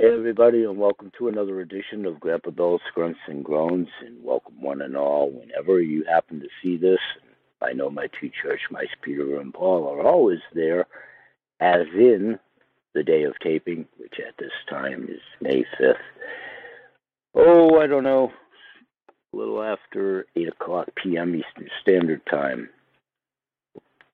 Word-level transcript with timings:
Hey, 0.00 0.14
everybody, 0.14 0.62
and 0.62 0.78
welcome 0.78 1.10
to 1.18 1.26
another 1.26 1.60
edition 1.60 2.06
of 2.06 2.20
Grandpa 2.20 2.50
Bill's 2.50 2.80
Grunts 2.94 3.18
and 3.26 3.44
Groans. 3.44 3.88
And 3.98 4.22
welcome, 4.22 4.62
one 4.62 4.80
and 4.80 4.96
all, 4.96 5.28
whenever 5.28 5.80
you 5.80 6.04
happen 6.04 6.38
to 6.38 6.46
see 6.62 6.76
this. 6.76 7.00
I 7.60 7.72
know 7.72 7.90
my 7.90 8.06
two 8.06 8.30
church 8.30 8.60
mice, 8.70 8.94
Peter 9.02 9.40
and 9.40 9.52
Paul, 9.52 9.88
are 9.88 10.06
always 10.06 10.38
there, 10.54 10.86
as 11.58 11.88
in 11.96 12.38
the 12.94 13.02
day 13.02 13.24
of 13.24 13.40
taping, 13.40 13.88
which 13.96 14.20
at 14.24 14.36
this 14.38 14.52
time 14.70 15.08
is 15.10 15.20
May 15.40 15.66
5th. 15.80 15.94
Oh, 17.34 17.80
I 17.80 17.88
don't 17.88 18.04
know, 18.04 18.32
a 19.32 19.36
little 19.36 19.64
after 19.64 20.26
8 20.36 20.46
o'clock 20.46 20.90
p.m. 20.94 21.34
Eastern 21.34 21.70
Standard 21.82 22.24
Time. 22.26 22.68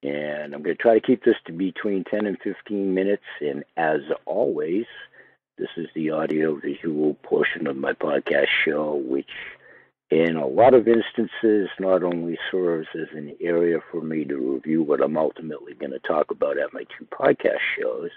And 0.03 0.55
I'm 0.55 0.63
going 0.63 0.77
to 0.77 0.83
try 0.83 0.95
to 0.95 1.07
keep 1.07 1.25
this 1.25 1.37
to 1.45 1.53
between 1.53 2.05
10 2.05 2.25
and 2.25 2.39
15 2.43 2.95
minutes. 2.95 3.23
And 3.43 3.65
as 3.77 4.01
always, 4.25 4.87
this 5.57 5.69
is 5.77 5.87
the 5.95 6.11
audio 6.11 6.57
visual 6.57 7.15
portion 7.23 7.67
of 7.67 7.77
my 7.77 7.93
podcast 7.93 8.49
show, 8.65 9.03
which 9.07 9.31
in 10.11 10.37
a 10.37 10.47
lot 10.47 10.75
of 10.75 10.89
instances 10.89 11.69
not 11.79 12.03
only 12.03 12.39
serves 12.51 12.89
as 12.95 13.09
an 13.15 13.37
area 13.41 13.79
for 13.91 14.01
me 14.01 14.25
to 14.25 14.37
review 14.37 14.83
what 14.83 15.01
I'm 15.01 15.17
ultimately 15.17 15.75
going 15.75 15.93
to 15.93 16.01
talk 16.01 16.31
about 16.31 16.59
at 16.59 16.73
my 16.73 16.85
two 16.99 17.07
podcast 17.07 17.61
shows 17.79 18.11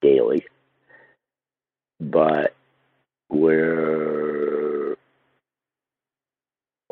daily, 0.00 0.44
but 2.00 2.54
where 3.28 4.92
a 4.92 4.96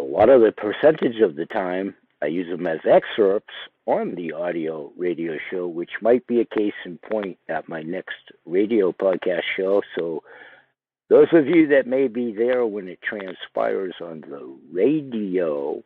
lot 0.03 0.31
of 0.31 0.41
the 0.41 0.53
percentage 0.53 1.21
of 1.21 1.37
the 1.37 1.47
time 1.47 1.95
I 2.23 2.27
use 2.27 2.49
them 2.49 2.67
as 2.67 2.81
excerpts 2.85 3.55
on 3.87 4.15
the 4.15 4.33
audio 4.33 4.93
radio 4.97 5.37
show, 5.51 5.67
which 5.67 5.91
might 6.01 6.27
be 6.27 6.41
a 6.41 6.45
case 6.45 6.75
in 6.85 6.99
point 6.99 7.39
at 7.49 7.69
my 7.69 7.83
next 7.83 8.33
radio 8.47 8.93
podcast 8.93 9.43
show. 9.57 9.83
So, 9.99 10.23
those 11.11 11.29
of 11.33 11.47
you 11.47 11.69
that 11.69 11.87
may 11.87 12.09
be 12.09 12.33
there 12.33 12.65
when 12.65 12.89
it 12.89 13.01
transpires 13.03 13.95
on 14.01 14.23
the 14.23 14.57
radio, 14.73 15.83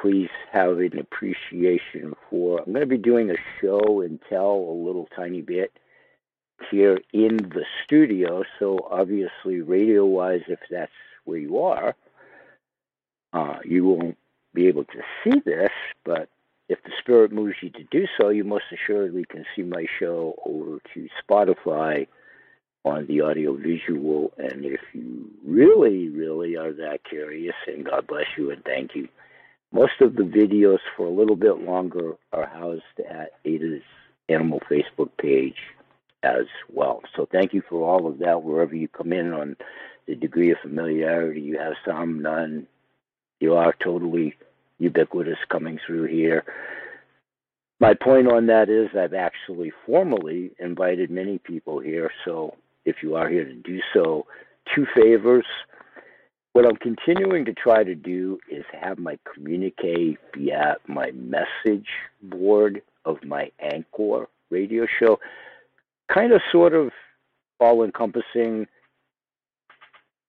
please 0.00 0.30
have 0.52 0.78
an 0.78 0.98
appreciation 0.98 2.14
for. 2.28 2.58
I'm 2.58 2.72
going 2.72 2.80
to 2.80 2.86
be 2.86 2.98
doing 2.98 3.30
a 3.30 3.36
show 3.60 4.00
and 4.00 4.18
tell 4.28 4.50
a 4.50 4.84
little 4.84 5.08
tiny 5.14 5.40
bit 5.40 5.72
here 6.70 6.98
in 7.12 7.36
the 7.36 7.64
studio. 7.84 8.42
So, 8.58 8.78
obviously, 8.90 9.60
radio 9.60 10.04
wise, 10.04 10.42
if 10.48 10.58
that's 10.68 10.90
where 11.24 11.38
you 11.38 11.60
are, 11.60 11.94
uh, 13.32 13.58
you 13.64 13.84
won't 13.84 14.16
be 14.54 14.68
able 14.68 14.84
to 14.84 15.02
see 15.22 15.40
this, 15.44 15.70
but 16.04 16.28
if 16.68 16.82
the 16.84 16.92
Spirit 16.98 17.32
moves 17.32 17.56
you 17.60 17.70
to 17.70 17.84
do 17.90 18.06
so, 18.18 18.30
you 18.30 18.44
most 18.44 18.64
assuredly 18.72 19.24
can 19.28 19.44
see 19.54 19.62
my 19.62 19.86
show 19.98 20.34
over 20.46 20.78
to 20.94 21.08
Spotify 21.28 22.06
on 22.84 23.06
the 23.06 23.20
audio 23.20 23.54
visual. 23.54 24.32
And 24.38 24.64
if 24.64 24.80
you 24.92 25.30
really, 25.44 26.08
really 26.08 26.56
are 26.56 26.72
that 26.72 27.04
curious, 27.04 27.54
and 27.66 27.84
God 27.84 28.06
bless 28.06 28.26
you 28.38 28.50
and 28.50 28.64
thank 28.64 28.94
you, 28.94 29.08
most 29.72 30.00
of 30.00 30.14
the 30.14 30.22
videos 30.22 30.78
for 30.96 31.06
a 31.06 31.10
little 31.10 31.36
bit 31.36 31.58
longer 31.60 32.14
are 32.32 32.46
housed 32.46 32.82
at 33.10 33.32
Ada's 33.44 33.82
Animal 34.28 34.60
Facebook 34.70 35.10
page 35.18 35.58
as 36.22 36.46
well. 36.72 37.02
So 37.14 37.28
thank 37.30 37.52
you 37.52 37.62
for 37.68 37.86
all 37.86 38.06
of 38.06 38.18
that, 38.20 38.42
wherever 38.42 38.74
you 38.74 38.88
come 38.88 39.12
in 39.12 39.32
on 39.32 39.56
the 40.06 40.14
degree 40.14 40.50
of 40.50 40.58
familiarity. 40.62 41.40
You 41.40 41.58
have 41.58 41.74
some, 41.84 42.22
none. 42.22 42.66
You 43.40 43.56
are 43.56 43.74
totally 43.78 44.34
ubiquitous 44.78 45.38
coming 45.50 45.78
through 45.86 46.04
here. 46.04 46.44
My 47.80 47.94
point 47.94 48.30
on 48.30 48.46
that 48.46 48.68
is 48.68 48.88
I've 48.96 49.14
actually 49.14 49.72
formally 49.86 50.52
invited 50.58 51.10
many 51.10 51.38
people 51.38 51.80
here, 51.80 52.10
so 52.24 52.56
if 52.84 52.96
you 53.02 53.16
are 53.16 53.28
here 53.28 53.44
to 53.44 53.54
do 53.54 53.80
so, 53.92 54.26
two 54.74 54.86
favors. 54.94 55.46
What 56.52 56.66
I'm 56.66 56.76
continuing 56.76 57.44
to 57.46 57.52
try 57.52 57.82
to 57.82 57.96
do 57.96 58.38
is 58.48 58.64
have 58.80 58.98
my 58.98 59.18
communique 59.32 60.16
at 60.52 60.88
my 60.88 61.10
message 61.10 61.88
board 62.22 62.80
of 63.04 63.24
my 63.24 63.50
Anchor 63.60 64.28
radio 64.50 64.86
show, 65.00 65.18
kind 66.12 66.32
of 66.32 66.40
sort 66.52 66.74
of 66.74 66.90
all 67.58 67.82
encompassing 67.82 68.66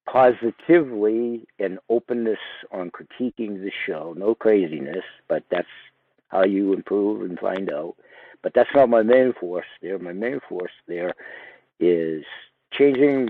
positively 0.06 1.48
and 1.60 1.80
openness 1.90 2.40
on 2.72 2.92
critiquing 2.92 3.62
the 3.64 3.72
show. 3.86 4.14
No 4.18 4.36
craziness, 4.36 5.04
but 5.28 5.44
that's 5.50 5.68
how 6.30 6.44
you 6.44 6.74
improve 6.74 7.22
and 7.22 7.40
find 7.40 7.72
out. 7.72 7.96
But 8.42 8.54
that's 8.54 8.70
not 8.76 8.90
my 8.90 9.02
main 9.02 9.34
force 9.40 9.66
there. 9.82 9.98
My 9.98 10.14
main 10.14 10.40
force 10.48 10.72
there 10.88 11.14
is 11.80 12.24
changing 12.72 13.30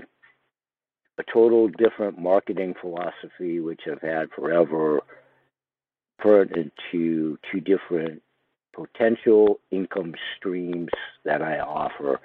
a 1.18 1.22
total 1.32 1.68
different 1.68 2.18
marketing 2.18 2.74
philosophy, 2.80 3.60
which 3.60 3.82
I've 3.90 4.02
had 4.02 4.30
forever, 4.30 5.00
pertinent 6.18 6.72
to 6.92 7.38
two 7.50 7.60
different 7.60 8.22
potential 8.74 9.58
income 9.70 10.14
streams 10.36 10.90
that 11.24 11.40
I 11.40 11.60
offer. 11.60 12.20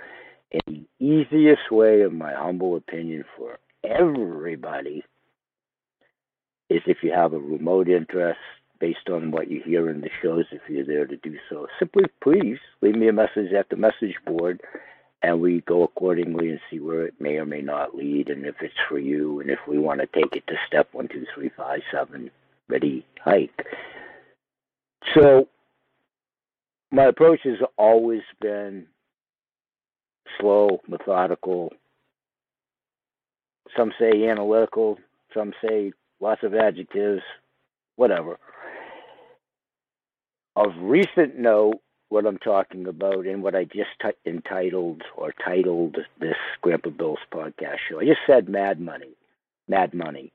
And 0.51 0.85
the 0.99 1.05
easiest 1.05 1.71
way, 1.71 2.01
in 2.01 2.17
my 2.17 2.33
humble 2.33 2.75
opinion, 2.75 3.23
for 3.37 3.57
everybody 3.91 5.03
is 6.69 6.81
if 6.85 6.97
you 7.03 7.11
have 7.11 7.33
a 7.33 7.39
remote 7.39 7.89
interest 7.89 8.39
based 8.79 9.09
on 9.09 9.31
what 9.31 9.51
you 9.51 9.61
hear 9.63 9.89
in 9.89 10.01
the 10.01 10.09
shows, 10.21 10.45
if 10.51 10.61
you're 10.67 10.85
there 10.85 11.05
to 11.05 11.17
do 11.17 11.37
so, 11.49 11.67
simply 11.77 12.05
please 12.21 12.57
leave 12.81 12.95
me 12.95 13.07
a 13.07 13.13
message 13.13 13.53
at 13.53 13.69
the 13.69 13.75
message 13.75 14.15
board 14.25 14.61
and 15.21 15.39
we 15.39 15.61
go 15.61 15.83
accordingly 15.83 16.49
and 16.49 16.59
see 16.69 16.79
where 16.79 17.05
it 17.05 17.13
may 17.19 17.37
or 17.37 17.45
may 17.45 17.61
not 17.61 17.95
lead 17.95 18.29
and 18.29 18.45
if 18.45 18.55
it's 18.61 18.73
for 18.89 18.97
you 18.97 19.39
and 19.39 19.49
if 19.49 19.59
we 19.67 19.77
want 19.77 19.99
to 19.99 20.07
take 20.07 20.35
it 20.35 20.45
to 20.47 20.55
step 20.65 20.89
one, 20.93 21.07
two, 21.07 21.25
three, 21.35 21.51
five, 21.55 21.81
seven, 21.91 22.31
ready, 22.67 23.05
hike. 23.23 23.65
So 25.13 25.47
my 26.91 27.05
approach 27.05 27.41
has 27.43 27.59
always 27.77 28.21
been 28.39 28.87
slow, 30.39 30.81
methodical, 30.87 31.71
some 33.77 33.91
say 33.99 34.27
analytical, 34.27 34.97
some 35.33 35.53
say 35.65 35.93
lots 36.19 36.43
of 36.43 36.53
adjectives, 36.53 37.21
whatever. 37.95 38.37
Of 40.55 40.71
recent 40.79 41.37
note, 41.37 41.79
what 42.09 42.25
I'm 42.25 42.37
talking 42.37 42.87
about 42.87 43.25
and 43.25 43.41
what 43.41 43.55
I 43.55 43.63
just 43.63 43.89
t- 44.01 44.29
entitled 44.29 45.01
or 45.15 45.33
titled 45.43 45.97
this 46.19 46.35
Grandpa 46.61 46.89
Bill's 46.89 47.19
podcast 47.33 47.77
show. 47.89 48.01
I 48.01 48.05
just 48.05 48.19
said 48.27 48.49
Mad 48.49 48.81
Money. 48.81 49.15
Mad 49.69 49.93
Money. 49.93 50.33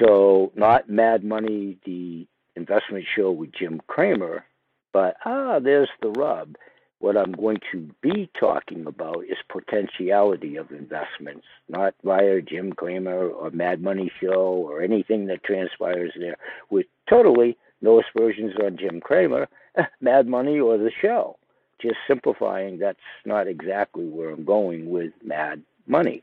So, 0.00 0.50
not 0.54 0.88
Mad 0.88 1.24
Money, 1.24 1.76
the 1.84 2.26
investment 2.56 3.04
show 3.14 3.30
with 3.30 3.52
Jim 3.52 3.80
Cramer, 3.86 4.44
but 4.92 5.16
ah, 5.24 5.58
there's 5.58 5.90
the 6.00 6.10
rub. 6.10 6.56
What 7.00 7.16
I'm 7.16 7.32
going 7.32 7.58
to 7.72 7.88
be 8.02 8.28
talking 8.38 8.86
about 8.86 9.24
is 9.24 9.36
potentiality 9.48 10.56
of 10.56 10.72
investments, 10.72 11.46
not 11.68 11.94
via 12.02 12.42
Jim 12.42 12.72
Cramer 12.72 13.28
or 13.28 13.50
Mad 13.52 13.80
Money 13.80 14.10
Show 14.20 14.66
or 14.68 14.82
anything 14.82 15.26
that 15.26 15.44
transpires 15.44 16.12
there, 16.18 16.36
with 16.70 16.86
totally 17.08 17.56
no 17.80 18.00
aspersions 18.00 18.54
on 18.62 18.76
Jim 18.76 19.00
Cramer, 19.00 19.48
eh, 19.76 19.84
Mad 20.00 20.26
Money, 20.26 20.58
or 20.58 20.76
the 20.76 20.90
show. 21.00 21.36
Just 21.80 21.98
simplifying, 22.08 22.78
that's 22.78 22.98
not 23.24 23.46
exactly 23.46 24.06
where 24.08 24.30
I'm 24.30 24.44
going 24.44 24.90
with 24.90 25.12
Mad 25.24 25.62
Money. 25.86 26.22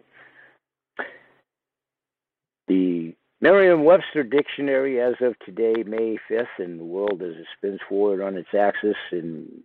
The 2.68 3.16
Merriam 3.40 3.86
Webster 3.86 4.24
Dictionary, 4.24 5.00
as 5.00 5.16
of 5.22 5.40
today, 5.40 5.84
May 5.84 6.18
5th, 6.30 6.48
and 6.58 6.80
the 6.80 6.84
world 6.84 7.22
as 7.22 7.36
it 7.36 7.48
spins 7.58 7.80
forward 7.88 8.22
on 8.22 8.36
its 8.36 8.54
axis 8.54 8.98
in 9.14 9.64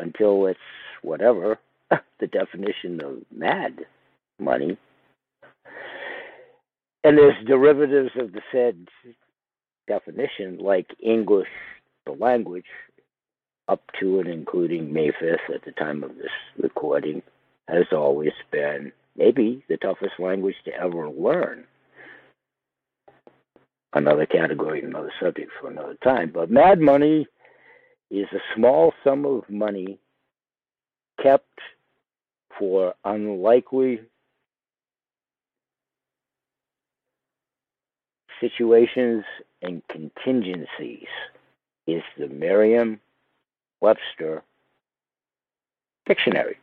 until 0.00 0.46
it's 0.46 0.58
whatever 1.02 1.58
the 2.20 2.26
definition 2.26 3.02
of 3.04 3.18
mad 3.34 3.84
money. 4.38 4.76
And 7.02 7.16
there's 7.16 7.46
derivatives 7.46 8.10
of 8.16 8.32
the 8.32 8.42
said 8.52 8.88
definition, 9.88 10.58
like 10.58 10.86
English, 11.02 11.48
the 12.06 12.12
language, 12.12 12.66
up 13.68 13.82
to 14.00 14.18
and 14.18 14.28
including 14.28 14.92
May 14.92 15.10
5th 15.10 15.54
at 15.54 15.64
the 15.64 15.72
time 15.72 16.02
of 16.02 16.16
this 16.16 16.30
recording, 16.58 17.22
has 17.68 17.86
always 17.92 18.32
been 18.50 18.92
maybe 19.16 19.64
the 19.68 19.76
toughest 19.76 20.14
language 20.18 20.56
to 20.64 20.74
ever 20.74 21.08
learn. 21.08 21.64
Another 23.92 24.26
category, 24.26 24.82
another 24.82 25.12
subject 25.20 25.50
for 25.60 25.70
another 25.70 25.96
time. 26.04 26.30
But 26.32 26.50
mad 26.50 26.80
money 26.80 27.26
is 28.10 28.26
a 28.32 28.40
small 28.54 28.92
sum 29.04 29.24
of 29.24 29.48
money 29.48 29.98
kept 31.22 31.60
for 32.58 32.94
unlikely 33.04 34.00
situations 38.40 39.24
and 39.62 39.82
contingencies 39.88 41.06
is 41.86 42.02
the 42.18 42.28
Merriam 42.28 43.00
Webster 43.80 44.42
Dictionary. 46.06 46.58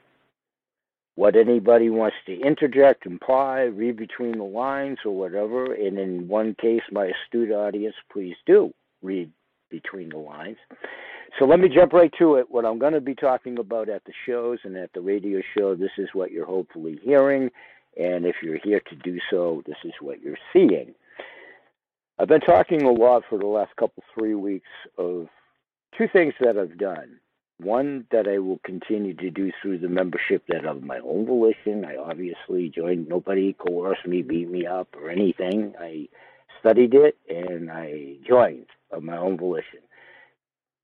what 1.16 1.36
anybody 1.36 1.90
wants 1.90 2.16
to 2.28 2.40
interject, 2.42 3.08
imply, 3.08 3.62
read 3.64 3.98
between 3.98 4.38
the 4.38 4.44
lines, 4.44 5.00
or 5.04 5.16
whatever. 5.18 5.74
And 5.74 5.98
in 5.98 6.28
one 6.28 6.54
case, 6.54 6.84
my 6.92 7.08
astute 7.08 7.52
audience, 7.52 7.96
please 8.12 8.36
do 8.46 8.72
read 9.02 9.32
between 9.72 10.10
the 10.10 10.18
lines. 10.18 10.58
So 11.38 11.46
let 11.46 11.60
me 11.60 11.70
jump 11.70 11.94
right 11.94 12.12
to 12.18 12.36
it. 12.36 12.48
What 12.50 12.66
I'm 12.66 12.80
going 12.80 12.94
to 12.94 13.02
be 13.02 13.16
talking 13.16 13.60
about 13.60 13.90
at 13.90 14.06
the 14.06 14.14
shows 14.26 14.60
and 14.64 14.76
at 14.76 14.94
the 14.94 15.02
radio 15.02 15.42
show, 15.56 15.76
this 15.76 15.92
is 15.98 16.10
what 16.14 16.32
you're 16.32 16.46
hopefully 16.46 17.00
hearing. 17.04 17.50
And 17.98 18.26
if 18.26 18.38
you're 18.42 18.60
here 18.64 18.82
to 18.90 18.96
do 18.96 19.20
so, 19.30 19.64
this 19.66 19.78
is 19.84 19.94
what 20.00 20.22
you're 20.22 20.38
seeing. 20.54 20.94
I've 22.20 22.28
been 22.28 22.42
talking 22.42 22.84
a 22.84 22.92
lot 22.92 23.24
for 23.30 23.38
the 23.38 23.46
last 23.46 23.76
couple, 23.76 24.04
three 24.18 24.34
weeks 24.34 24.70
of 24.98 25.28
two 25.98 26.08
things 26.12 26.34
that 26.40 26.58
I've 26.58 26.78
done. 26.78 27.20
One 27.60 28.06
that 28.12 28.28
I 28.28 28.38
will 28.38 28.60
continue 28.64 29.16
to 29.16 29.30
do 29.32 29.52
through 29.62 29.80
the 29.80 29.90
membership 29.90 30.44
that 30.48 30.66
of 30.66 30.84
my 30.84 31.00
own 31.00 31.26
volition. 31.26 31.86
I 31.86 31.96
obviously 31.96 32.70
joined, 32.70 33.08
nobody 33.08 33.54
coerced 33.54 34.06
me, 34.06 34.22
beat 34.22 34.50
me 34.50 34.68
up, 34.68 34.96
or 34.96 35.10
anything. 35.10 35.74
I 35.80 36.08
studied 36.60 36.94
it 36.94 37.18
and 37.28 37.72
I 37.72 38.18
joined 38.28 38.68
of 38.92 39.04
my 39.04 39.18
own 39.18 39.38
volition. 39.38 39.80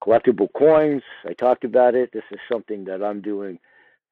Collectible 0.04 0.52
coins, 0.58 1.02
I 1.26 1.34
talked 1.34 1.64
about 1.64 1.96
it. 1.96 2.12
This 2.12 2.24
is 2.32 2.40
something 2.52 2.84
that 2.86 3.02
I'm 3.02 3.22
doing 3.22 3.58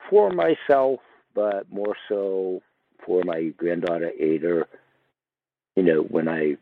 for 0.09 0.29
myself, 0.31 0.99
but 1.35 1.69
more 1.69 1.95
so 2.07 2.61
for 3.05 3.23
my 3.25 3.47
granddaughter 3.57 4.11
Ada. 4.17 4.65
You 5.75 5.83
know, 5.83 6.01
when 6.03 6.29
I 6.29 6.55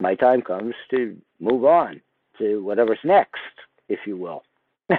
my 0.00 0.14
time 0.16 0.42
comes 0.42 0.74
to 0.90 1.16
move 1.40 1.64
on 1.64 2.02
to 2.38 2.62
whatever's 2.62 2.98
next, 3.04 3.40
if 3.88 4.00
you 4.06 4.16
will. 4.16 4.42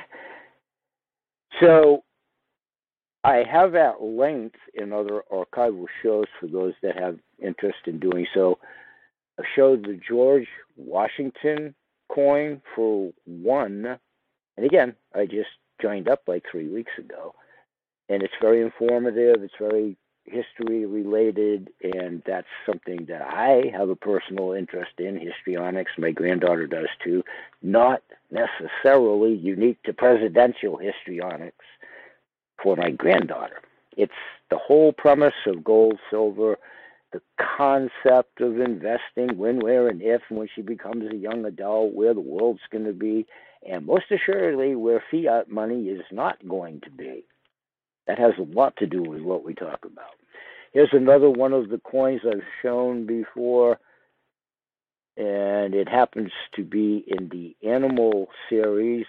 so 1.61 2.03
I 3.23 3.44
have 3.50 3.75
at 3.75 4.01
length 4.01 4.55
in 4.73 4.91
other 4.94 5.23
archival 5.31 5.85
shows 6.01 6.25
for 6.39 6.47
those 6.47 6.73
that 6.81 6.97
have 6.97 7.19
interest 7.39 7.79
in 7.85 8.00
doing 8.00 8.25
so. 8.33 8.57
I 9.39 9.44
showed 9.55 9.83
the 9.83 10.00
George 10.07 10.47
Washington 10.75 11.75
coin 12.13 12.62
for 12.75 13.12
one, 13.25 13.98
and 14.57 14.65
again, 14.65 14.95
I 15.15 15.25
just 15.25 15.50
joined 15.81 16.07
up 16.07 16.24
like 16.27 16.44
three 16.50 16.69
weeks 16.69 16.92
ago, 16.98 17.33
and 18.10 18.21
it's 18.21 18.33
very 18.42 18.62
informative. 18.62 19.44
It's 19.44 19.54
very 19.60 19.98
history 20.25 20.86
related, 20.86 21.69
and 21.81 22.21
that's 22.25 22.48
something 22.65 23.06
that 23.10 23.21
I 23.21 23.71
have 23.77 23.89
a 23.89 23.95
personal 23.95 24.54
interest 24.54 24.92
in 24.98 25.19
histrionics. 25.19 25.92
My 25.98 26.12
granddaughter 26.12 26.68
does 26.68 26.88
too. 27.04 27.24
Not 27.62 28.01
necessarily 28.31 29.33
unique 29.36 29.81
to 29.83 29.94
presidential 29.94 30.77
histrionics 30.77 31.65
for 32.62 32.75
my 32.75 32.92
granddaughter. 32.92 33.60
It's 33.98 34.13
the 34.50 34.57
whole 34.57 34.94
premise 34.94 35.33
of 35.45 35.63
gold, 35.63 36.00
silver, 36.10 36.57
the 37.13 37.21
concept 37.38 38.42
of 38.42 38.60
investing, 38.60 39.38
when, 39.38 39.60
where, 39.60 39.88
and 39.88 40.01
if, 40.01 40.21
when 40.30 40.50
she 40.54 40.62
becomes 40.62 41.06
a 41.12 41.15
young 41.15 41.45
adult, 41.45 41.94
where 41.94 42.13
the 42.13 42.19
world's 42.19 42.60
going 42.71 42.86
to 42.86 42.94
be, 42.94 43.25
and 43.69 43.86
most 43.86 44.06
assuredly, 44.12 44.75
where 44.75 45.04
fiat 45.12 45.50
money 45.50 45.83
is 45.83 46.01
not 46.12 46.45
going 46.48 46.81
to 46.81 46.89
be. 46.89 47.24
That 48.07 48.19
has 48.19 48.33
a 48.38 48.57
lot 48.57 48.75
to 48.77 48.88
do 48.88 49.01
with 49.01 49.21
what 49.21 49.45
we 49.45 49.54
talk 49.54 49.86
about. 49.86 50.15
Here's 50.74 50.89
another 50.92 51.30
one 51.30 51.54
of 51.54 51.69
the 51.69 51.77
coins 51.77 52.21
I've 52.27 52.42
shown 52.62 53.06
before, 53.06 53.77
and 55.15 55.75
it 55.75 55.88
happens 55.88 56.31
to 56.56 56.63
be 56.63 57.06
in 57.07 57.30
the 57.30 57.56
animal 57.65 58.27
series. 58.50 59.06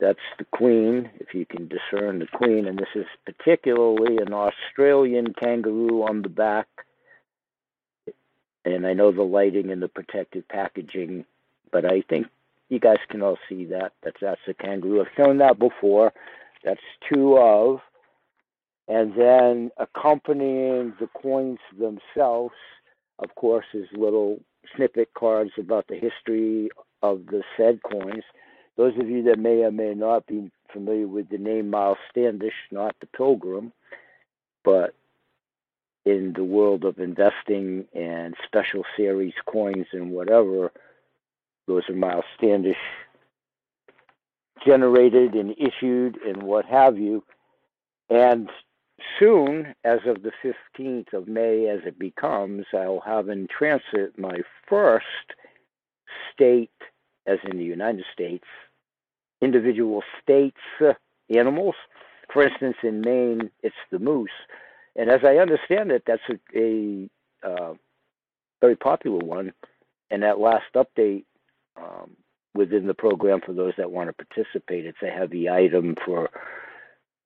That's 0.00 0.18
the 0.38 0.46
queen, 0.46 1.10
if 1.20 1.34
you 1.34 1.44
can 1.44 1.68
discern 1.68 2.20
the 2.20 2.26
queen, 2.26 2.66
and 2.66 2.78
this 2.78 2.88
is 2.94 3.04
particularly 3.26 4.16
an 4.16 4.32
Australian 4.32 5.34
kangaroo 5.34 6.02
on 6.02 6.22
the 6.22 6.30
back. 6.30 6.66
And 8.64 8.86
I 8.86 8.94
know 8.94 9.12
the 9.12 9.22
lighting 9.22 9.70
and 9.70 9.82
the 9.82 9.88
protective 9.88 10.48
packaging, 10.48 11.26
but 11.70 11.84
I 11.84 12.02
think 12.08 12.28
you 12.70 12.78
guys 12.78 12.98
can 13.10 13.20
all 13.20 13.36
see 13.48 13.66
that. 13.66 13.92
That's 14.02 14.16
that's 14.20 14.40
a 14.48 14.54
kangaroo. 14.54 15.00
I've 15.02 15.12
shown 15.16 15.38
that 15.38 15.58
before. 15.58 16.12
That's 16.64 16.80
two 17.12 17.36
of. 17.36 17.80
And 18.88 19.14
then 19.14 19.70
accompanying 19.76 20.94
the 20.98 21.08
coins 21.08 21.58
themselves, 21.78 22.54
of 23.18 23.34
course, 23.34 23.66
is 23.74 23.86
little 23.92 24.40
snippet 24.74 25.12
cards 25.14 25.52
about 25.58 25.86
the 25.88 25.96
history 25.96 26.70
of 27.02 27.26
the 27.26 27.42
said 27.56 27.80
coins. 27.82 28.24
Those 28.80 28.96
of 28.98 29.10
you 29.10 29.22
that 29.24 29.38
may 29.38 29.62
or 29.62 29.70
may 29.70 29.92
not 29.92 30.26
be 30.26 30.50
familiar 30.72 31.06
with 31.06 31.28
the 31.28 31.36
name 31.36 31.68
Miles 31.68 31.98
Standish, 32.10 32.54
not 32.70 32.96
the 32.98 33.06
Pilgrim, 33.08 33.74
but 34.64 34.94
in 36.06 36.32
the 36.34 36.44
world 36.44 36.86
of 36.86 36.98
investing 36.98 37.84
and 37.94 38.34
special 38.46 38.82
series 38.96 39.34
coins 39.44 39.84
and 39.92 40.12
whatever, 40.12 40.72
those 41.66 41.82
are 41.90 41.94
Miles 41.94 42.24
Standish 42.38 42.78
generated 44.64 45.34
and 45.34 45.54
issued 45.58 46.16
and 46.26 46.42
what 46.42 46.64
have 46.64 46.96
you. 46.96 47.22
And 48.08 48.48
soon, 49.18 49.74
as 49.84 49.98
of 50.06 50.22
the 50.22 50.32
15th 50.42 51.12
of 51.12 51.28
May, 51.28 51.68
as 51.68 51.80
it 51.84 51.98
becomes, 51.98 52.64
I'll 52.72 53.02
have 53.04 53.28
in 53.28 53.46
transit 53.46 54.18
my 54.18 54.38
first 54.66 55.04
state, 56.32 56.70
as 57.26 57.40
in 57.44 57.58
the 57.58 57.64
United 57.64 58.06
States, 58.14 58.46
individual 59.40 60.02
states 60.22 60.60
uh, 60.80 60.92
animals. 61.34 61.74
For 62.32 62.42
instance, 62.44 62.76
in 62.82 63.00
Maine, 63.00 63.50
it's 63.62 63.74
the 63.90 63.98
moose. 63.98 64.30
And 64.96 65.10
as 65.10 65.20
I 65.24 65.36
understand 65.36 65.90
it, 65.90 66.04
that's 66.06 66.22
a, 66.28 66.58
a 66.58 67.08
uh, 67.42 67.74
very 68.60 68.76
popular 68.76 69.18
one. 69.18 69.52
And 70.10 70.22
that 70.22 70.38
last 70.38 70.64
update 70.74 71.24
um, 71.76 72.16
within 72.54 72.86
the 72.86 72.94
program 72.94 73.40
for 73.44 73.52
those 73.52 73.72
that 73.78 73.90
want 73.90 74.08
to 74.08 74.24
participate. 74.24 74.86
It's 74.86 75.02
a 75.02 75.10
heavy 75.10 75.48
item 75.48 75.96
for 76.04 76.30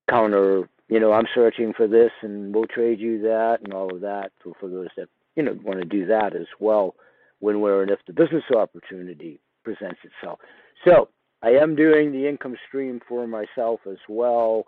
counter, 0.08 0.68
you 0.88 1.00
know, 1.00 1.12
I'm 1.12 1.26
searching 1.34 1.72
for 1.72 1.86
this 1.88 2.10
and 2.22 2.54
we'll 2.54 2.66
trade 2.66 3.00
you 3.00 3.22
that 3.22 3.60
and 3.64 3.72
all 3.72 3.94
of 3.94 4.02
that. 4.02 4.32
So 4.42 4.54
for 4.60 4.68
those 4.68 4.88
that, 4.96 5.08
you 5.34 5.42
know, 5.42 5.58
want 5.62 5.80
to 5.80 5.86
do 5.86 6.06
that 6.06 6.36
as 6.36 6.46
well 6.60 6.94
when, 7.40 7.60
where, 7.60 7.82
and 7.82 7.90
if 7.90 8.00
the 8.06 8.12
business 8.12 8.44
opportunity 8.54 9.40
presents 9.64 10.00
itself. 10.04 10.38
So 10.84 11.08
I 11.44 11.50
am 11.50 11.76
doing 11.76 12.10
the 12.10 12.26
income 12.26 12.56
stream 12.66 13.02
for 13.06 13.26
myself 13.26 13.80
as 13.88 13.98
well. 14.08 14.64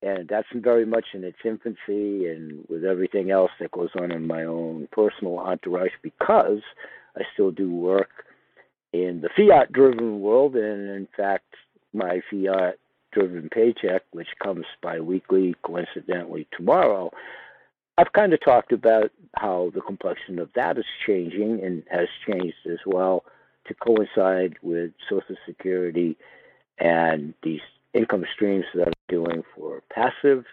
And 0.00 0.28
that's 0.28 0.46
very 0.54 0.86
much 0.86 1.06
in 1.12 1.24
its 1.24 1.38
infancy 1.44 2.26
and 2.26 2.64
with 2.68 2.84
everything 2.84 3.30
else 3.30 3.50
that 3.60 3.72
goes 3.72 3.90
on 4.00 4.12
in 4.12 4.26
my 4.26 4.44
own 4.44 4.88
personal 4.92 5.38
entourage 5.38 5.92
because 6.02 6.60
I 7.16 7.22
still 7.34 7.50
do 7.50 7.70
work 7.70 8.08
in 8.92 9.20
the 9.20 9.28
fiat 9.36 9.72
driven 9.72 10.20
world, 10.20 10.56
and 10.56 10.90
in 10.90 11.06
fact, 11.16 11.54
my 11.92 12.20
fiat 12.30 12.78
driven 13.12 13.48
paycheck, 13.48 14.02
which 14.12 14.28
comes 14.42 14.64
bi 14.82 15.00
weekly, 15.00 15.54
coincidentally 15.62 16.46
tomorrow, 16.56 17.10
I've 17.98 18.12
kind 18.12 18.32
of 18.32 18.40
talked 18.40 18.72
about 18.72 19.10
how 19.36 19.70
the 19.74 19.80
complexion 19.80 20.38
of 20.38 20.48
that 20.54 20.78
is 20.78 20.84
changing 21.06 21.62
and 21.62 21.82
has 21.90 22.08
changed 22.26 22.56
as 22.66 22.78
well 22.86 23.24
to 23.70 23.74
coincide 23.74 24.56
with 24.62 24.90
Social 25.08 25.36
Security 25.46 26.16
and 26.78 27.34
these 27.42 27.60
income 27.94 28.24
streams 28.34 28.64
that 28.74 28.88
I'm 28.88 28.92
doing 29.08 29.42
for 29.54 29.82
passive 29.92 30.44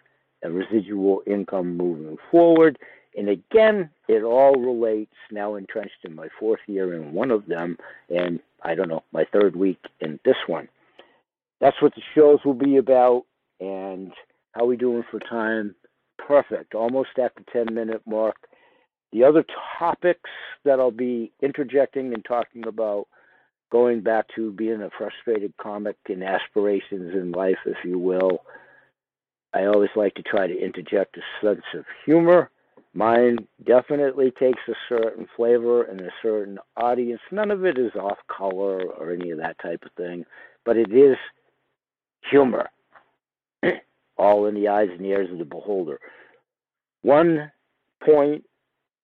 and 0.43 0.53
residual 0.55 1.23
income 1.25 1.75
moving 1.75 2.17
forward. 2.29 2.77
And 3.17 3.29
again, 3.29 3.89
it 4.07 4.21
all 4.21 4.53
relates 4.53 5.15
now 5.31 5.55
entrenched 5.55 6.03
in 6.03 6.13
my 6.13 6.27
fourth 6.39 6.59
year 6.67 6.93
in 6.93 7.13
one 7.13 7.31
of 7.31 7.47
them, 7.47 7.77
and 8.09 8.39
I 8.61 8.75
don't 8.75 8.89
know, 8.89 9.03
my 9.11 9.25
third 9.33 9.55
week 9.55 9.79
in 9.99 10.19
this 10.23 10.35
one. 10.45 10.67
That's 11.59 11.81
what 11.81 11.95
the 11.95 12.03
shows 12.13 12.39
will 12.45 12.53
be 12.53 12.77
about, 12.77 13.23
and 13.59 14.11
how 14.51 14.65
we 14.65 14.77
doing 14.77 15.03
for 15.09 15.19
time? 15.19 15.73
Perfect, 16.19 16.75
almost 16.75 17.09
at 17.17 17.33
the 17.35 17.43
10 17.51 17.73
minute 17.73 18.01
mark. 18.05 18.35
The 19.11 19.23
other 19.23 19.45
topics 19.79 20.29
that 20.65 20.79
I'll 20.79 20.91
be 20.91 21.31
interjecting 21.41 22.13
and 22.13 22.23
talking 22.25 22.67
about, 22.67 23.07
going 23.71 24.01
back 24.01 24.25
to 24.35 24.51
being 24.51 24.81
a 24.81 24.89
frustrated 24.97 25.53
comic 25.57 25.97
and 26.07 26.23
aspirations 26.23 27.13
in 27.13 27.31
life, 27.31 27.57
if 27.65 27.77
you 27.83 27.99
will. 27.99 28.43
I 29.53 29.65
always 29.65 29.89
like 29.95 30.13
to 30.15 30.23
try 30.23 30.47
to 30.47 30.57
interject 30.57 31.17
a 31.17 31.45
sense 31.45 31.63
of 31.73 31.85
humor 32.05 32.49
Mine 32.97 33.47
definitely 33.63 34.31
takes 34.31 34.61
a 34.67 34.73
certain 34.89 35.27
flavor 35.35 35.83
and 35.83 36.01
a 36.01 36.09
certain 36.23 36.57
audience. 36.77 37.21
None 37.31 37.51
of 37.51 37.63
it 37.63 37.77
is 37.77 37.91
off 37.93 38.17
color 38.27 38.85
or 38.85 39.11
any 39.11 39.29
of 39.29 39.37
that 39.37 39.59
type 39.59 39.83
of 39.85 39.91
thing, 39.91 40.25
but 40.65 40.77
it 40.77 40.91
is 40.91 41.15
humor, 42.27 42.67
all 44.17 44.47
in 44.47 44.55
the 44.55 44.67
eyes 44.67 44.89
and 44.89 45.05
ears 45.05 45.29
of 45.31 45.37
the 45.37 45.45
beholder. 45.45 45.99
One 47.03 47.51
point 48.03 48.45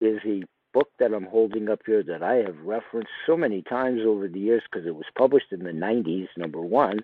is 0.04 0.20
a 0.26 0.44
book 0.74 0.90
that 1.00 1.14
I'm 1.14 1.26
holding 1.26 1.70
up 1.70 1.82
here 1.86 2.04
that 2.04 2.24
I 2.24 2.36
have 2.36 2.58
referenced 2.64 3.12
so 3.26 3.38
many 3.38 3.62
times 3.62 4.02
over 4.06 4.28
the 4.28 4.40
years 4.40 4.64
because 4.70 4.88
it 4.88 4.96
was 4.96 5.06
published 5.18 5.52
in 5.52 5.64
the 5.64 5.72
90s, 5.72 6.28
number 6.36 6.62
one, 6.62 7.00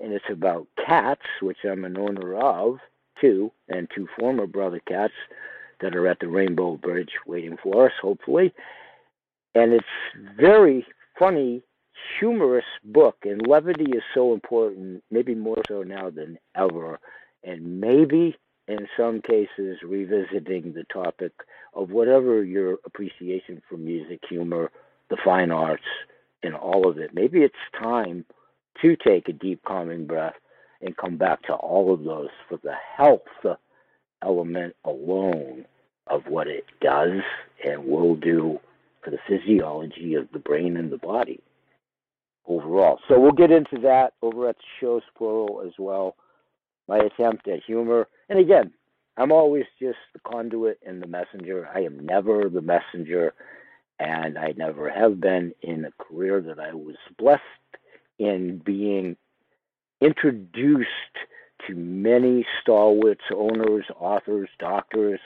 and 0.00 0.12
it's 0.12 0.24
about 0.30 0.66
cats, 0.84 1.22
which 1.42 1.58
I'm 1.64 1.84
an 1.84 1.98
owner 1.98 2.34
of 2.34 2.78
two, 3.20 3.52
and 3.68 3.88
two 3.94 4.08
former 4.18 4.46
brother 4.46 4.80
cats 4.88 5.12
that 5.80 5.94
are 5.94 6.08
at 6.08 6.20
the 6.20 6.28
Rainbow 6.28 6.76
Bridge 6.76 7.12
waiting 7.26 7.56
for 7.62 7.86
us, 7.86 7.92
hopefully. 8.00 8.52
And 9.54 9.72
it's 9.72 9.84
very 10.38 10.86
funny, 11.18 11.62
humorous 12.18 12.64
book, 12.84 13.16
and 13.24 13.46
levity 13.46 13.90
is 13.92 14.02
so 14.14 14.32
important, 14.32 15.02
maybe 15.10 15.34
more 15.34 15.62
so 15.68 15.82
now 15.82 16.10
than 16.10 16.38
ever. 16.56 16.98
And 17.44 17.80
maybe 17.80 18.36
in 18.70 18.86
some 18.96 19.20
cases, 19.20 19.78
revisiting 19.82 20.72
the 20.72 20.84
topic 20.92 21.32
of 21.74 21.90
whatever 21.90 22.44
your 22.44 22.78
appreciation 22.84 23.62
for 23.68 23.76
music, 23.76 24.20
humor, 24.28 24.70
the 25.08 25.16
fine 25.24 25.50
arts, 25.50 25.82
and 26.42 26.54
all 26.54 26.88
of 26.88 26.98
it. 26.98 27.10
Maybe 27.12 27.40
it's 27.40 27.54
time 27.78 28.24
to 28.80 28.96
take 28.96 29.28
a 29.28 29.32
deep, 29.32 29.62
calming 29.64 30.06
breath 30.06 30.34
and 30.80 30.96
come 30.96 31.16
back 31.16 31.42
to 31.42 31.52
all 31.52 31.92
of 31.92 32.04
those 32.04 32.30
for 32.48 32.58
the 32.62 32.74
health 32.96 33.20
element 34.22 34.74
alone 34.84 35.64
of 36.06 36.22
what 36.28 36.46
it 36.46 36.64
does 36.80 37.20
and 37.64 37.84
will 37.84 38.14
do 38.14 38.58
for 39.02 39.10
the 39.10 39.18
physiology 39.28 40.14
of 40.14 40.28
the 40.32 40.38
brain 40.38 40.76
and 40.76 40.92
the 40.92 40.98
body 40.98 41.40
overall. 42.46 42.98
So 43.08 43.18
we'll 43.18 43.32
get 43.32 43.50
into 43.50 43.78
that 43.82 44.12
over 44.22 44.48
at 44.48 44.56
the 44.56 44.62
show's 44.80 45.02
plural 45.16 45.62
as 45.66 45.72
well. 45.78 46.16
My 46.90 46.98
attempt 46.98 47.46
at 47.46 47.62
humor. 47.64 48.08
And 48.28 48.40
again, 48.40 48.72
I'm 49.16 49.30
always 49.30 49.66
just 49.80 49.98
the 50.12 50.18
conduit 50.28 50.80
and 50.84 51.00
the 51.00 51.06
messenger. 51.06 51.68
I 51.72 51.82
am 51.82 52.04
never 52.04 52.48
the 52.48 52.60
messenger, 52.60 53.32
and 54.00 54.36
I 54.36 54.54
never 54.56 54.90
have 54.90 55.20
been 55.20 55.52
in 55.62 55.84
a 55.84 56.02
career 56.02 56.40
that 56.40 56.58
I 56.58 56.74
was 56.74 56.96
blessed 57.16 57.42
in 58.18 58.60
being 58.64 59.16
introduced 60.00 60.88
to 61.68 61.76
many 61.76 62.44
stalwarts, 62.60 63.24
owners, 63.32 63.84
authors, 63.96 64.48
doctors, 64.58 65.20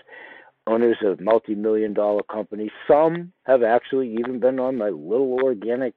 owners 0.67 0.99
of 1.03 1.19
multi 1.19 1.55
million 1.55 1.95
dollar 1.95 2.25
companies. 2.31 2.73
Some 2.87 3.33
have 3.47 3.63
actually 3.63 4.13
even 4.19 4.39
been 4.39 4.61
on 4.61 4.77
my 4.77 4.91
little 4.91 5.41
organic 5.43 5.95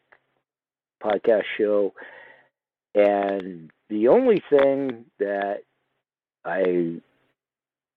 podcast 1.04 1.44
show. 1.58 1.94
And 2.96 3.70
the 3.90 4.08
only 4.08 4.42
thing 4.50 5.06
that 5.20 5.64
I 6.46 7.02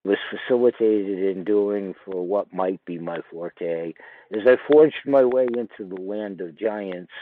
was 0.04 0.16
facilitated 0.30 1.36
in 1.36 1.44
doing 1.44 1.94
for 2.04 2.26
what 2.26 2.52
might 2.54 2.82
be 2.84 2.98
my 2.98 3.18
forte 3.30 3.92
is 4.30 4.46
I 4.46 4.56
forged 4.70 5.06
my 5.06 5.24
way 5.24 5.46
into 5.46 5.94
the 5.94 6.00
land 6.00 6.40
of 6.40 6.58
giants 6.58 7.12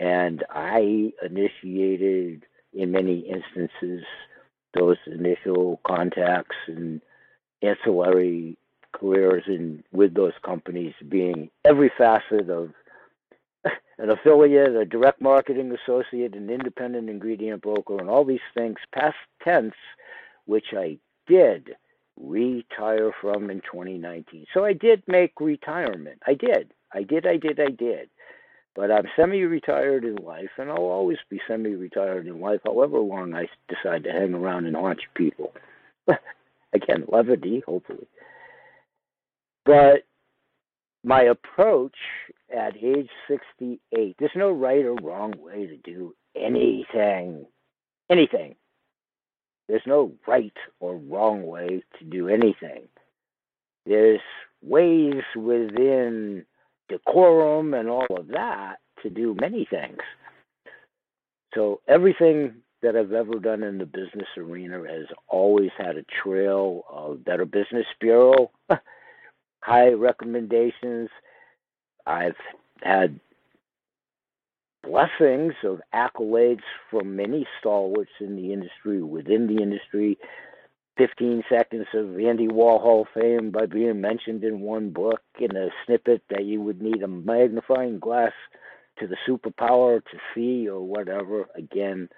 and 0.00 0.44
I 0.50 1.12
initiated 1.24 2.44
in 2.72 2.92
many 2.92 3.20
instances 3.20 4.04
those 4.74 4.96
initial 5.06 5.80
contacts 5.86 6.56
and 6.66 7.00
ancillary 7.62 8.56
careers 8.92 9.44
and 9.46 9.82
with 9.92 10.14
those 10.14 10.32
companies 10.44 10.94
being 11.08 11.50
every 11.64 11.90
facet 11.96 12.50
of 12.50 12.70
an 13.98 14.10
affiliate, 14.10 14.76
a 14.76 14.84
direct 14.84 15.20
marketing 15.20 15.76
associate, 15.76 16.34
an 16.34 16.50
independent 16.50 17.10
ingredient 17.10 17.62
broker, 17.62 17.98
and 17.98 18.08
all 18.08 18.24
these 18.24 18.40
things 18.54 18.76
past 18.92 19.16
tense, 19.42 19.74
which 20.46 20.66
I 20.72 20.98
did 21.26 21.76
retire 22.20 23.12
from 23.20 23.50
in 23.50 23.60
2019. 23.60 24.46
So 24.54 24.64
I 24.64 24.72
did 24.72 25.02
make 25.06 25.40
retirement. 25.40 26.22
I 26.26 26.34
did. 26.34 26.72
I 26.92 27.02
did. 27.02 27.26
I 27.26 27.36
did. 27.36 27.60
I 27.60 27.70
did. 27.70 28.08
But 28.74 28.92
I'm 28.92 29.06
semi 29.16 29.42
retired 29.42 30.04
in 30.04 30.16
life, 30.16 30.50
and 30.56 30.70
I'll 30.70 30.76
always 30.76 31.18
be 31.28 31.40
semi 31.48 31.74
retired 31.74 32.26
in 32.28 32.40
life, 32.40 32.60
however 32.64 33.00
long 33.00 33.34
I 33.34 33.48
decide 33.68 34.04
to 34.04 34.12
hang 34.12 34.34
around 34.34 34.66
and 34.66 34.76
haunt 34.76 35.00
people. 35.14 35.52
Again, 36.72 37.04
levity, 37.08 37.62
hopefully. 37.66 38.06
But 39.64 40.04
my 41.02 41.22
approach 41.22 41.96
at 42.54 42.76
age 42.76 43.10
68, 43.28 44.16
there's 44.18 44.30
no 44.34 44.50
right 44.50 44.84
or 44.84 44.96
wrong 45.02 45.34
way 45.38 45.66
to 45.66 45.76
do 45.76 46.14
anything. 46.34 47.46
Anything. 48.10 48.54
There's 49.68 49.82
no 49.86 50.12
right 50.26 50.56
or 50.80 50.96
wrong 50.96 51.46
way 51.46 51.82
to 51.98 52.04
do 52.04 52.28
anything. 52.28 52.88
There's 53.84 54.20
ways 54.62 55.22
within 55.36 56.44
decorum 56.88 57.74
and 57.74 57.88
all 57.88 58.06
of 58.10 58.28
that 58.28 58.76
to 59.02 59.10
do 59.10 59.36
many 59.38 59.66
things. 59.70 59.98
So 61.54 61.80
everything 61.86 62.54
that 62.82 62.96
I've 62.96 63.12
ever 63.12 63.38
done 63.38 63.62
in 63.62 63.78
the 63.78 63.86
business 63.86 64.28
arena 64.36 64.78
has 64.88 65.06
always 65.28 65.70
had 65.76 65.96
a 65.96 66.04
trail 66.22 66.84
of 66.88 67.24
Better 67.24 67.44
Business 67.44 67.86
Bureau, 68.00 68.50
high 69.62 69.90
recommendations. 69.90 71.08
I've 72.08 72.36
had 72.82 73.20
blessings 74.82 75.52
of 75.62 75.82
accolades 75.94 76.62
from 76.90 77.14
many 77.14 77.46
stalwarts 77.60 78.12
in 78.20 78.34
the 78.34 78.52
industry, 78.52 79.02
within 79.02 79.46
the 79.46 79.62
industry, 79.62 80.18
15 80.96 81.44
seconds 81.48 81.86
of 81.92 82.18
Andy 82.18 82.48
Warhol 82.48 83.04
fame 83.14 83.50
by 83.50 83.66
being 83.66 84.00
mentioned 84.00 84.42
in 84.42 84.60
one 84.60 84.90
book 84.90 85.20
in 85.38 85.54
a 85.54 85.68
snippet 85.84 86.22
that 86.30 86.44
you 86.44 86.62
would 86.62 86.80
need 86.80 87.02
a 87.02 87.08
magnifying 87.08 87.98
glass 87.98 88.32
to 88.98 89.06
the 89.06 89.16
superpower 89.28 90.00
to 90.02 90.18
see 90.34 90.68
or 90.68 90.80
whatever. 90.80 91.46
Again, 91.54 92.08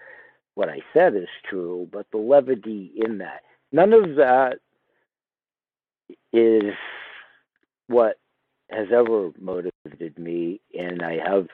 what 0.54 0.68
I 0.68 0.78
said 0.94 1.16
is 1.16 1.28
true, 1.48 1.88
but 1.92 2.06
the 2.12 2.18
levity 2.18 2.92
in 2.96 3.18
that. 3.18 3.42
None 3.72 3.92
of 3.92 4.16
that 4.16 4.60
is 6.32 6.74
what 7.88 8.16
has 8.70 8.88
ever 8.92 9.30
motivated 9.40 10.18
me, 10.18 10.60
and 10.78 11.02
I 11.02 11.18
have 11.26 11.48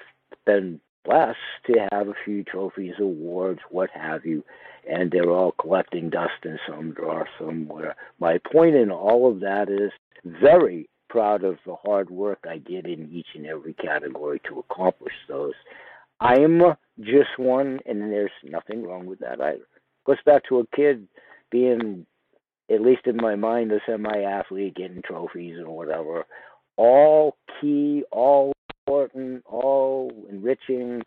been 0.44 0.80
blessed 1.04 1.38
to 1.66 1.88
have 1.92 2.08
a 2.08 2.14
few 2.24 2.44
trophies, 2.44 2.94
awards, 3.00 3.60
what 3.70 3.90
have 3.90 4.26
you, 4.26 4.44
and 4.88 5.10
they're 5.10 5.30
all 5.30 5.52
collecting 5.52 6.10
dust 6.10 6.44
in 6.44 6.58
some 6.68 6.92
drawer 6.92 7.28
somewhere. 7.38 7.96
My 8.20 8.38
point 8.52 8.74
in 8.74 8.90
all 8.90 9.30
of 9.30 9.40
that 9.40 9.68
is 9.68 9.92
very 10.24 10.88
proud 11.08 11.44
of 11.44 11.58
the 11.64 11.76
hard 11.76 12.10
work 12.10 12.40
I 12.48 12.58
did 12.58 12.86
in 12.86 13.10
each 13.12 13.28
and 13.34 13.46
every 13.46 13.74
category 13.74 14.40
to 14.48 14.58
accomplish 14.58 15.14
those. 15.28 15.54
I 16.20 16.40
am 16.40 16.60
just 17.00 17.38
one, 17.38 17.80
and 17.86 18.12
there's 18.12 18.30
nothing 18.42 18.82
wrong 18.82 19.06
with 19.06 19.20
that 19.20 19.40
either. 19.40 19.66
Goes 20.06 20.16
back 20.24 20.42
to 20.48 20.60
a 20.60 20.76
kid 20.76 21.06
being, 21.50 22.06
at 22.70 22.80
least 22.80 23.06
in 23.06 23.16
my 23.16 23.34
mind, 23.34 23.72
a 23.72 23.80
semi 23.86 24.22
athlete, 24.22 24.74
getting 24.74 25.02
trophies 25.02 25.58
or 25.58 25.76
whatever. 25.76 26.26
All 26.76 27.36
key, 27.60 28.04
all 28.10 28.52
important, 28.86 29.42
all 29.46 30.12
enriching, 30.30 31.02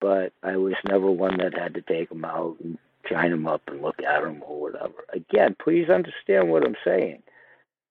but 0.00 0.32
I 0.42 0.56
was 0.56 0.74
never 0.88 1.10
one 1.10 1.38
that 1.38 1.56
had 1.56 1.74
to 1.74 1.82
take 1.82 2.08
them 2.08 2.24
out 2.24 2.56
and 2.62 2.78
shine 3.08 3.30
them 3.30 3.46
up 3.46 3.62
and 3.68 3.82
look 3.82 4.00
at 4.02 4.22
them 4.22 4.42
or 4.46 4.60
whatever. 4.60 5.04
Again, 5.12 5.56
please 5.62 5.88
understand 5.88 6.50
what 6.50 6.66
I'm 6.66 6.76
saying. 6.84 7.22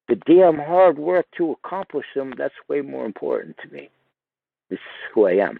The 0.07 0.15
damn 0.15 0.57
hard 0.59 0.99
work 0.99 1.25
to 1.37 1.51
accomplish 1.51 2.05
them, 2.15 2.33
that's 2.37 2.53
way 2.67 2.81
more 2.81 3.05
important 3.05 3.57
to 3.63 3.73
me. 3.73 3.89
This 4.69 4.77
is 4.77 5.11
who 5.13 5.27
I 5.27 5.33
am. 5.33 5.59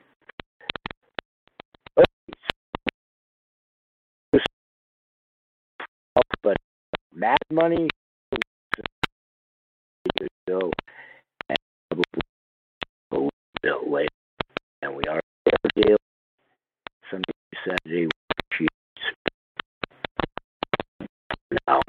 But 6.43 6.57
mad 7.13 7.38
money, 7.51 7.88
so, 10.47 10.71
and 11.50 11.57
later, 13.88 14.09
and 14.81 14.95
we 14.95 15.03
are 15.09 15.19
daily. 15.75 15.97
Sunday, 17.09 17.31
Saturday, 17.65 18.07
now. 21.67 21.81